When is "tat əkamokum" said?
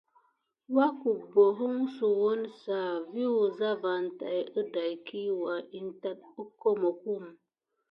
6.01-7.23